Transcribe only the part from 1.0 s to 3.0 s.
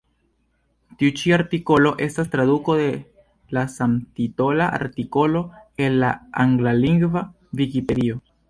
Tiu ĉi artikolo estas traduko de